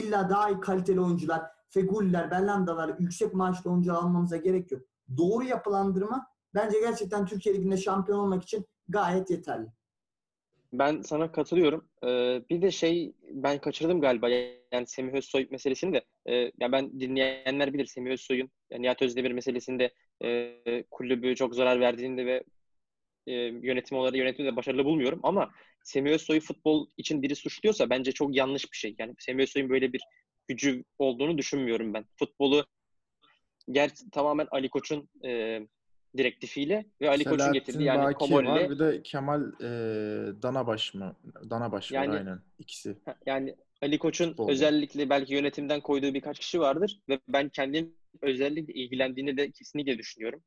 [0.00, 4.82] İlla daha iyi kaliteli oyuncular, Feguliler, Bellandalar, yüksek maaşlı oyuncular almamıza gerek yok.
[5.16, 9.66] Doğru yapılandırma bence gerçekten Türkiye Ligi'nde şampiyon olmak için gayet yeterli.
[10.72, 11.88] Ben sana katılıyorum.
[12.04, 14.28] Ee, bir de şey ben kaçırdım galiba
[14.72, 16.04] yani Semih Özsoy meselesini de.
[16.26, 19.92] Ee, ya ben dinleyenler bilir Semih Özsoy'un Nihat Özdemir meselesinde
[20.24, 22.44] e, kulübü çok zarar verdiğinde ve
[23.26, 25.50] e, yönetim olarak yönetimi de başarılı bulmuyorum ama
[25.84, 28.94] Semih Özsoy'u futbol için biri suçluyorsa bence çok yanlış bir şey.
[28.98, 30.02] Yani Semih Özsoy'un böyle bir
[30.48, 32.04] gücü olduğunu düşünmüyorum ben.
[32.16, 32.66] Futbolu
[33.70, 35.60] ger tamamen Ali Koç'un e,
[36.16, 38.70] direktifiyle ve Ali Koç'un getirdiği yani Baki Komol'le var.
[38.70, 39.68] Bir de Kemal e,
[40.42, 41.16] Danabaş mı?
[41.50, 42.40] Danabaş Yani- var aynen.
[42.58, 42.96] İkisi.
[43.26, 49.36] Yani Ali Koç'un özellikle belki yönetimden koyduğu birkaç kişi vardır ve ben kendim özellikle ilgilendiğini
[49.36, 50.42] de kesinlikle düşünüyorum.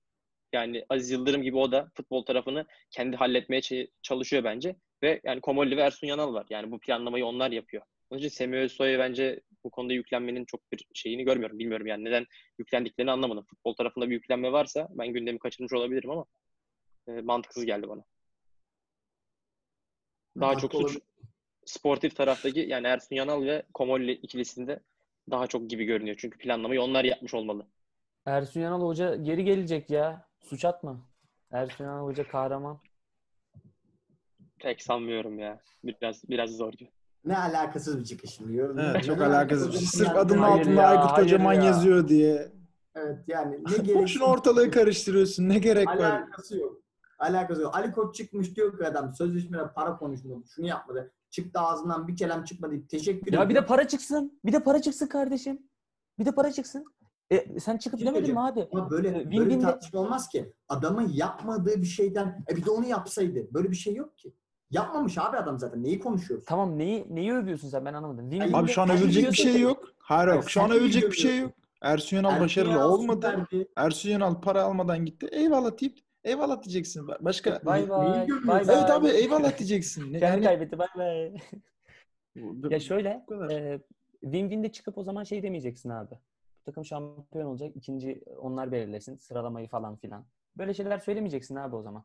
[0.53, 3.61] Yani Aziz Yıldırım gibi o da futbol tarafını kendi halletmeye
[4.01, 4.75] çalışıyor bence.
[5.03, 6.45] Ve yani Komolli ve Ersun Yanal var.
[6.49, 7.83] Yani bu planlamayı onlar yapıyor.
[8.09, 11.59] Onun için Semih Özsoy'a bence bu konuda yüklenmenin çok bir şeyini görmüyorum.
[11.59, 12.25] Bilmiyorum yani neden
[12.59, 13.45] yüklendiklerini anlamadım.
[13.49, 16.25] Futbol tarafında bir yüklenme varsa ben gündemi kaçırmış olabilirim ama
[17.07, 18.03] e, mantıksız geldi bana.
[20.39, 21.01] Daha Haklı çok suç
[21.65, 24.79] sportif taraftaki yani Ersun Yanal ve Komolli ikilisinde
[25.31, 26.17] daha çok gibi görünüyor.
[26.19, 27.65] Çünkü planlamayı onlar yapmış olmalı.
[28.25, 30.27] Ersun Yanal Hoca geri gelecek ya.
[30.39, 30.97] Suç atma.
[31.51, 32.79] Ersun Yanal Hoca kahraman.
[34.59, 35.61] Pek sanmıyorum ya.
[35.83, 36.91] Biraz biraz zor gibi.
[37.25, 38.91] Ne alakasız bir çıkış şimdi mü?
[38.91, 39.67] Evet, çok alakasız.
[39.73, 39.87] bir şey.
[39.87, 41.63] Sırf adının Hayır altında ya, Aykut hayır Kocaman ya.
[41.63, 42.51] yazıyor diye.
[42.95, 45.49] Evet yani ne gerek Boşuna ortalığı karıştırıyorsun.
[45.49, 45.95] Ne gerek var?
[45.95, 46.81] Alakası yok.
[47.19, 47.75] Alakası yok.
[47.75, 50.43] Ali Koç çıkmış diyor ki adam sözleşmede para konuşmadı.
[50.55, 51.11] Şunu yapmadı.
[51.37, 52.87] Çıktı ağzından bir kelam çıkmadı.
[52.89, 54.39] Teşekkür Ya bir de para çıksın.
[54.45, 55.59] Bir de para çıksın kardeşim.
[56.19, 56.85] Bir de para çıksın.
[57.31, 58.67] E, sen çıkıp şey demedin mi abi?
[58.73, 60.53] Ama böyle, Ee, böyle bir Win-win'de- tartışma olmaz ki.
[60.69, 63.47] Adamın yapmadığı bir şeyden e bir de onu yapsaydı.
[63.53, 64.33] Böyle bir şey yok ki.
[64.71, 65.83] Yapmamış abi adam zaten.
[65.83, 66.45] Neyi konuşuyoruz?
[66.47, 68.29] Tamam neyi neyi övüyorsun sen ben anlamadım.
[68.31, 69.83] Win Abi şu an övülecek bir şey yok.
[69.97, 70.49] Hayır yok.
[70.49, 71.51] Şu an övülecek bir şey yok.
[71.81, 73.47] Ersun Yanal başarılı olmadı.
[73.75, 75.27] Ersun Yanal para almadan gitti.
[75.31, 77.07] Eyvallah deyip eyvallah diyeceksin.
[77.07, 78.27] Başka Bay bay.
[78.47, 78.75] Bay bay.
[78.79, 80.01] Evet abi eyvallah diyeceksin.
[80.03, 81.33] Kendi Yani kaybetti bay bay.
[82.69, 83.79] Ya şöyle, e,
[84.23, 86.15] win-win'de çıkıp o zaman şey demeyeceksin abi.
[86.59, 90.25] Bu takım şampiyon olacak, ikinci onlar belirlesin, sıralamayı falan filan.
[90.57, 92.03] Böyle şeyler söylemeyeceksin abi o zaman.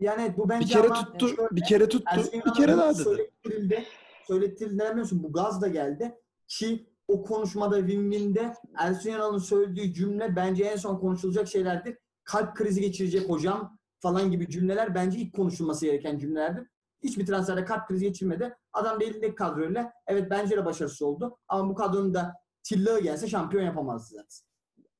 [0.00, 3.02] Yani bu bence bir kere ama tuttu, şöyle- bir kere tuttu, bir kere daha dedi.
[3.02, 3.84] Söylettirildi.
[4.26, 5.22] Söylettirildi demiyorsun.
[5.22, 6.18] Bu gaz da geldi.
[6.48, 11.98] Ki o konuşmada Win-Win'de Ersun Yanal'ın söylediği cümle bence en son konuşulacak şeylerdir.
[12.24, 16.68] Kalp krizi geçirecek hocam falan gibi cümleler bence ilk konuşulması gereken cümlelerdi.
[17.02, 18.56] Hiçbir transferde kalp krizi geçirmedi.
[18.72, 21.38] Adam belirli kadroyla evet bence de başarısız oldu.
[21.48, 24.52] Ama bu kadronun da tillığı gelse şampiyon yapamazdı zaten.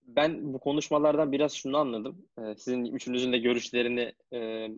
[0.06, 2.26] Ben bu konuşmalardan biraz şunu anladım.
[2.38, 4.68] Ee, sizin üçünüzün de görüşlerini e,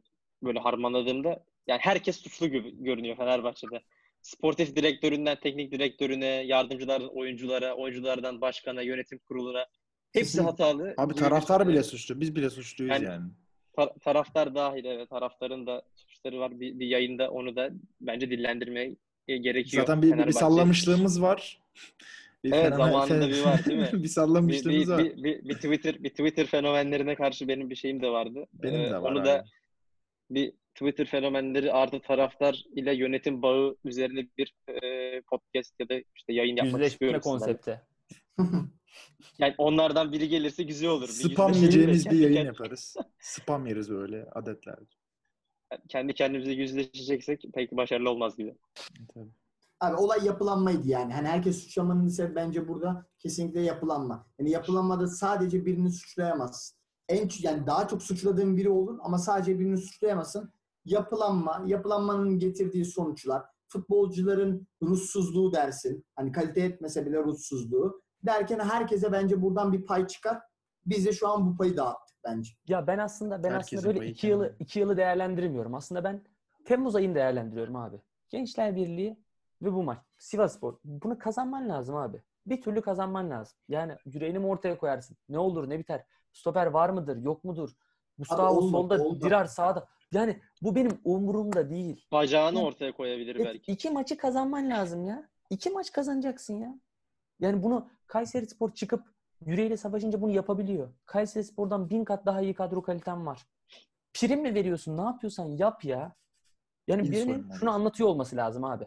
[0.43, 3.83] böyle harmanladığımda yani herkes suçlu gibi görünüyor Fenerbahçe'de.
[4.23, 9.67] Sportif direktöründen teknik direktörüne, yardımcılardan oyunculara, oyunculardan başkana, yönetim kuruluna
[10.15, 10.51] hepsi Kesinlikle.
[10.51, 10.95] hatalı.
[10.97, 12.21] Abi taraftar bir- bile suçlu.
[12.21, 13.31] Biz bile suçluyuz Yani- yani.
[13.77, 16.61] Ta- taraftar dahil evet taraftarın da suçları var.
[16.61, 18.97] Bir, bir yayında onu da bence dillendirmeye
[19.29, 19.83] gerekiyor.
[19.87, 21.61] Zaten bir, bir, bir sallamışlığımız var.
[22.45, 23.89] Bir Evet, fenomen- zamanında bir var, değil mi?
[23.93, 25.05] bir bir, sallamışlığımız bir, var.
[25.05, 28.47] bir, bir, bir Twitter bir Twitter fenomenlerine karşı benim bir şeyim de vardı.
[28.53, 29.11] Benim Ee, de var.
[29.11, 29.27] Onu abi.
[29.27, 29.45] da
[30.31, 36.33] bir Twitter fenomenleri artı taraftar ile yönetim bağı üzerine bir e, podcast ya da işte
[36.33, 37.21] yayın yapmak Yüzleşme istiyorum.
[37.23, 37.39] sizlerle.
[37.39, 37.81] konsepti.
[39.39, 41.09] Yani onlardan biri gelirse güzel olur.
[41.09, 42.97] Bir Spam yiyeceğimiz bir yayın yaparız.
[43.21, 44.79] Spam yeriz öyle adetler.
[45.89, 48.55] Kendi kendimize yüzleşeceksek pek başarılı olmaz gibi.
[49.15, 49.31] Tabii.
[49.81, 51.13] Abi olay yapılanmaydı yani.
[51.13, 54.27] Hani herkes suçlamanın ise bence burada kesinlikle yapılanma.
[54.39, 56.79] Yani yapılanmada sadece birini suçlayamazsın.
[57.09, 60.53] En yani daha çok suçladığın biri olur ama sadece birini suçlayamazsın.
[60.85, 66.05] Yapılanma, yapılanmanın getirdiği sonuçlar, futbolcuların ruhsuzluğu dersin.
[66.17, 68.03] Hani kalite etmese bile ruhsuzluğu.
[68.27, 70.39] Derken herkese bence buradan bir pay çıkar.
[70.87, 72.53] Biz de şu an bu payı dağıttık bence.
[72.69, 74.57] Ya ben aslında ben Herkesin aslında böyle iki yılı kendine.
[74.65, 75.75] iki yılı değerlendirmiyorum.
[75.75, 76.23] Aslında ben
[76.65, 77.97] Temmuz ayını değerlendiriyorum abi.
[78.29, 79.17] Gençler Birliği
[79.63, 79.99] ve bu maç.
[80.19, 80.75] Sivasspor.
[80.85, 82.23] Bunu kazanman lazım abi.
[82.47, 83.57] Bir türlü kazanman lazım.
[83.69, 85.17] Yani yüreğini mi ortaya koyarsın?
[85.29, 86.05] Ne olur ne biter?
[86.33, 87.17] Stoper var mıdır?
[87.17, 87.71] Yok mudur?
[88.19, 89.21] Gustavo olmadı, solda, olmadı.
[89.25, 89.87] Dirar sağda.
[90.13, 92.07] Yani bu benim umurumda değil.
[92.13, 93.73] Bacağını ortaya koyabilir Evet, belki.
[93.73, 95.29] iki maçı kazanman lazım ya.
[95.51, 96.75] İki maç kazanacaksın ya.
[97.41, 99.03] Yani bunu Kayseri Spor çıkıp
[99.47, 100.89] yüreğiyle savaşınca bunu yapabiliyor.
[101.07, 103.47] Kayseri Spor'dan bin kat daha iyi kadro kaliten var.
[104.15, 104.97] Prim mi veriyorsun?
[104.97, 106.15] Ne yapıyorsan yap ya.
[106.89, 108.85] Yani İyi birinin şunu anlatıyor olması lazım abi.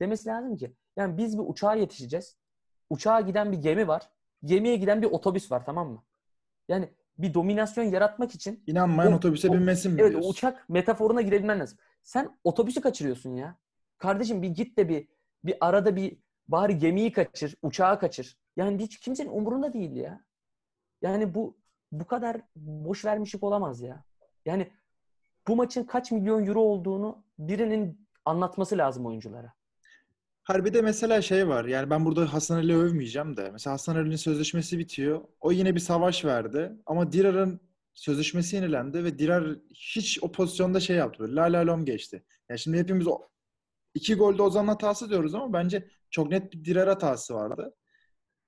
[0.00, 2.36] Demesi lazım ki yani biz bir uçağa yetişeceğiz.
[2.90, 4.10] Uçağa giden bir gemi var.
[4.44, 6.04] Gemiye giden bir otobüs var tamam mı?
[6.68, 10.30] Yani bir dominasyon yaratmak için İnanmayan O- otobüse o- binmesin mi Evet diyorsun?
[10.30, 11.78] uçak metaforuna girebilmen lazım.
[12.02, 13.56] Sen otobüsü kaçırıyorsun ya.
[13.98, 15.08] Kardeşim bir git de bir
[15.44, 16.18] bir arada bir
[16.50, 18.36] bari gemiyi kaçır, uçağı kaçır.
[18.56, 20.24] Yani hiç kimsenin umurunda değil ya.
[21.02, 21.56] Yani bu
[21.92, 24.04] bu kadar boş vermişlik olamaz ya.
[24.46, 24.72] Yani
[25.48, 29.52] bu maçın kaç milyon euro olduğunu birinin anlatması lazım oyunculara.
[30.42, 31.64] Harbi'de mesela şey var.
[31.64, 33.50] Yani ben burada Hasan Ali övmeyeceğim de.
[33.50, 35.20] Mesela Hasan Ali'nin sözleşmesi bitiyor.
[35.40, 36.72] O yine bir savaş verdi.
[36.86, 37.60] Ama Dirar'ın
[37.94, 41.22] sözleşmesi yenilendi ve Dirar hiç o pozisyonda şey yaptı.
[41.22, 42.24] Böyle la la lom geçti.
[42.48, 43.18] Yani şimdi hepimiz o
[43.94, 47.74] iki golde Ozan'ın hatası diyoruz ama bence çok net bir Dirar hatası vardı.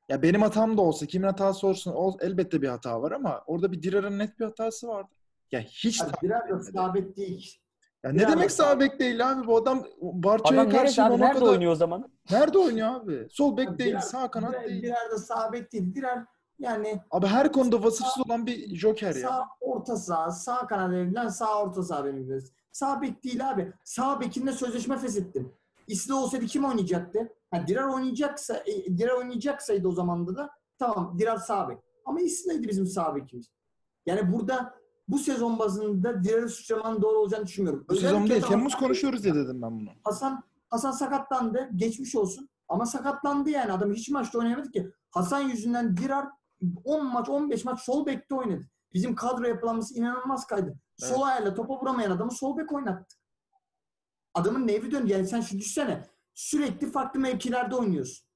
[0.09, 3.72] Ya benim hatam da olsa, kimin hatası olsun o, elbette bir hata var ama orada
[3.72, 5.09] bir Dirar'ın net bir hatası vardı.
[5.53, 7.59] Ya hiç takip biraz da sabit değil.
[8.05, 8.81] Ya ne Dirar demek sağ sabit.
[8.92, 9.46] bek değil abi?
[9.46, 11.20] Bu adam Barça'ya karşı abi?
[11.20, 12.12] Nerede oynuyor o zaman?
[12.31, 13.27] Nerede oynuyor abi?
[13.31, 14.83] Sol bek değil, Dirar- sağ kanat Dirar- değil.
[14.83, 15.94] Dirar da sabit değil.
[15.94, 16.25] Dirar
[16.59, 19.29] yani Abi her konuda vasıfsız olan bir joker ya.
[19.29, 22.44] Sağ orta saha, sağ kanat evlen, sağ orta saha benim bildiğim.
[22.72, 23.72] Sağ bek değil abi.
[23.85, 25.53] Sağ bekinde sözleşme feshettim.
[25.88, 27.33] İsli olsaydı kim oynayacaktı?
[27.52, 31.78] Ha, Dirar oynayacaksa, e, Dirar oynayacaksaydı o zaman da tamam Dirar sağ bek.
[32.04, 33.50] Ama İsli'ydi bizim sağ bekimiz.
[34.06, 34.74] Yani burada
[35.08, 37.86] bu sezon bazında Dirar'ı suçlamanın doğru olacağını düşünmüyorum.
[37.88, 39.88] Bu sezon değil, de Temmuz konuşuyoruz diye dedim ben bunu.
[40.04, 41.68] Hasan Hasan sakatlandı.
[41.76, 42.48] Geçmiş olsun.
[42.68, 43.72] Ama sakatlandı yani.
[43.72, 44.90] Adam hiç maçta oynayamadı ki.
[45.10, 46.28] Hasan yüzünden Dirar
[46.84, 48.64] 10 maç 15 maç sol bekte oynadı.
[48.94, 50.74] Bizim kadro yapılanması inanılmaz kaydı.
[50.96, 51.24] Sol Evet.
[51.24, 53.16] ayağıyla topa vuramayan adamı sol bek oynattı.
[54.34, 55.12] Adamın nevri döndü.
[55.12, 56.06] Yani sen şu düşsene.
[56.35, 58.27] Sürekli farklı mevkilerde oynuyorsun.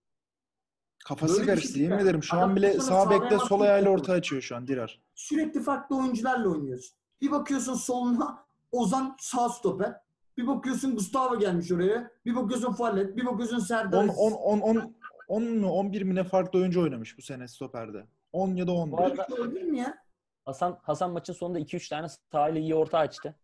[1.04, 2.22] Kafası Böyle karıştı şey yemin ederim.
[2.22, 5.00] Şu Adam an bile sağ bekte sol ayağıyla orta açıyor şu an Dirar.
[5.14, 6.96] Sürekli farklı oyuncularla oynuyorsun.
[7.20, 10.00] Bir bakıyorsun soluna Ozan sağ stoper.
[10.36, 12.10] Bir bakıyorsun Gustavo gelmiş oraya.
[12.24, 13.16] Bir bakıyorsun Fallet.
[13.16, 13.98] Bir bakıyorsun Serdar.
[13.98, 14.18] 10 Aziz.
[14.18, 14.94] 10 10 10
[15.28, 18.06] 10 mu 11 mi ne farklı oyuncu oynamış bu sene stoperde.
[18.32, 18.92] 10 ya da 11.
[18.92, 19.98] Bu arada- olabilir mi ya?
[20.44, 23.34] Hasan Hasan maçın sonunda 2-3 tane sahayla iyi orta açtı.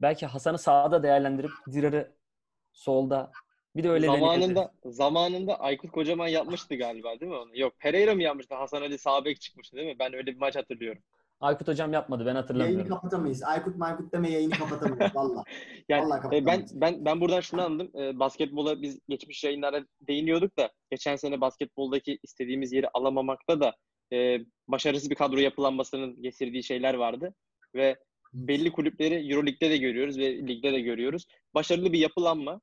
[0.00, 2.12] Belki Hasan'ı sağda değerlendirip Dirar'ı
[2.72, 3.30] solda.
[3.78, 7.58] Bir de öyle zamanında zamanında Aykut Kocaman yapmıştı galiba değil mi onu?
[7.58, 8.54] Yok Pereira mı yapmıştı?
[8.54, 9.96] Hasan Ali sağ bek çıkmıştı değil mi?
[9.98, 11.02] Ben öyle bir maç hatırlıyorum.
[11.40, 12.88] Aykut hocam yapmadı ben Yayını hatırlamıyorum.
[12.88, 13.42] kapatamayız.
[13.42, 15.44] Aykut Maykut deme yayını kapatamayız valla.
[15.88, 16.80] Yani Vallahi e, kapatamayız.
[16.80, 17.90] ben ben ben buradan şunu anladım.
[18.02, 23.76] E, basketbola biz geçmiş yayınlarda değiniyorduk da geçen sene basketboldaki istediğimiz yeri alamamakta da
[24.12, 24.38] e,
[24.68, 27.34] başarısız bir kadro yapılanmasının getirdiği şeyler vardı
[27.74, 27.96] ve
[28.32, 31.26] belli kulüpleri EuroLeague'de de görüyoruz ve ligde de görüyoruz.
[31.54, 32.60] Başarılı bir yapılanma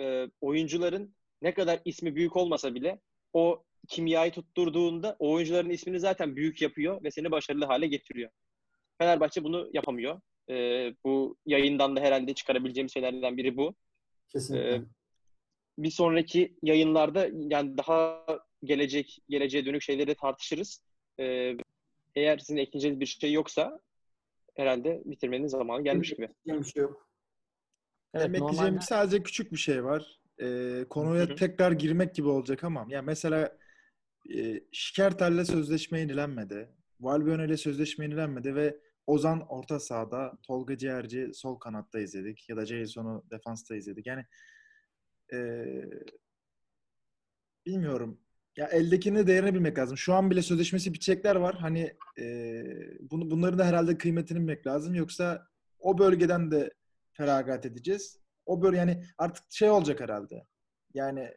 [0.00, 3.00] e, oyuncuların ne kadar ismi büyük olmasa bile
[3.32, 8.30] o kimyayı tutturduğunda o oyuncuların ismini zaten büyük yapıyor ve seni başarılı hale getiriyor.
[8.98, 10.20] Fenerbahçe bunu yapamıyor.
[10.50, 10.54] E,
[11.04, 13.74] bu yayından da herhalde çıkarabileceğim şeylerden biri bu.
[14.28, 14.74] Kesinlikle.
[14.74, 14.82] Ee,
[15.78, 18.26] bir sonraki yayınlarda yani daha
[18.64, 20.80] gelecek geleceğe dönük şeyleri tartışırız.
[21.20, 21.56] Ee,
[22.14, 23.80] eğer sizin ekleyeceğiniz bir şey yoksa
[24.54, 26.28] herhalde bitirmenin zamanı gelmiş gibi.
[26.46, 27.08] Bir şey yok.
[28.14, 30.20] Evet, Benim ekleyeceğim normalde sadece küçük bir şey var.
[30.42, 31.36] Ee, konuya Hı hı.
[31.36, 33.58] tekrar girmek gibi olacak ama ya mesela
[34.34, 36.68] e, Şikertel'le sözleşme yenilenmedi.
[37.00, 43.24] Valbuena sözleşme yenilenmedi ve Ozan orta sahada, Tolga Ciğerci sol kanatta izledik ya da Jason'u
[43.30, 44.06] defansta izledik.
[44.06, 44.24] Yani
[45.32, 45.64] e,
[47.66, 48.18] bilmiyorum.
[48.56, 49.96] Ya eldekinin değerini bilmek lazım.
[49.96, 51.54] Şu an bile sözleşmesi bitecekler var.
[51.54, 52.64] Hani e,
[53.10, 54.94] bunu bunların da herhalde kıymetini bilmek lazım.
[54.94, 55.46] Yoksa
[55.78, 56.70] o bölgeden de
[57.12, 58.20] feragat edeceğiz.
[58.46, 60.46] O böyle yani artık şey olacak herhalde.
[60.94, 61.30] Yani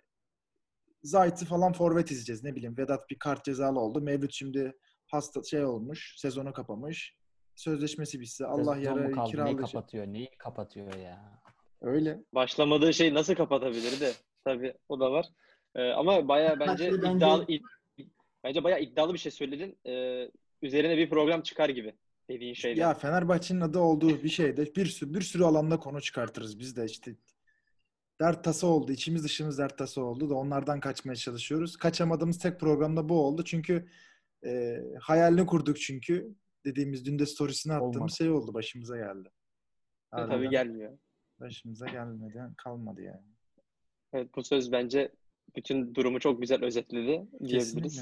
[1.03, 2.43] Zayt'ı falan forvet izleyeceğiz.
[2.43, 4.01] Ne bileyim Vedat bir kart cezalı oldu.
[4.01, 4.73] Mevlüt şimdi
[5.11, 6.13] hasta şey olmuş.
[6.17, 7.15] Sezonu kapamış.
[7.55, 9.21] Sözleşmesi bitse Allah yarı kaldı?
[9.23, 9.65] Neyi kiralayacak.
[9.65, 10.07] kapatıyor?
[10.07, 11.41] Neyi kapatıyor ya?
[11.81, 12.23] Öyle.
[12.33, 14.11] Başlamadığı şey nasıl kapatabilir de
[14.43, 15.25] tabii o da var.
[15.75, 17.63] Ee, ama baya bence Bence- iddialı id-
[18.43, 19.77] bence bayağı iddialı bir şey söyledin.
[19.88, 20.29] Ee,
[20.61, 21.93] üzerine bir program çıkar gibi
[22.29, 22.81] dediğin şeyler.
[22.81, 26.85] Ya Fenerbahçe'nin adı olduğu bir şeyde bir sürü bir sürü alanda konu çıkartırız biz de
[26.85, 27.15] işte.
[28.21, 28.91] Dert tası oldu.
[28.91, 31.77] içimiz dışımız dert tası oldu da onlardan kaçmaya çalışıyoruz.
[31.77, 33.43] Kaçamadığımız tek programda bu oldu.
[33.43, 33.88] Çünkü
[34.45, 36.35] e, hayalini kurduk çünkü.
[36.65, 38.15] Dediğimiz dün de storiesini attığımız Olmadı.
[38.15, 38.53] şey oldu.
[38.53, 39.29] Başımıza geldi.
[40.11, 40.97] tabii Harbiden gelmiyor.
[41.39, 42.41] Başımıza gelmedi.
[42.57, 43.25] Kalmadı yani.
[44.13, 45.11] Evet, bu söz bence
[45.55, 47.73] bütün durumu çok güzel özetledi diyebiliriz.
[47.73, 48.01] Kesinlikle.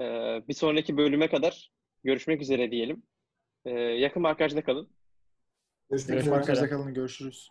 [0.00, 1.72] Ee, bir sonraki bölüme kadar
[2.04, 3.02] görüşmek üzere diyelim.
[3.64, 4.88] Ee, yakın arkadaşta kalın.
[5.90, 6.34] Görüşmek üzere.
[6.34, 6.94] arkadaşlar kalın.
[6.94, 7.50] Görüşürüz.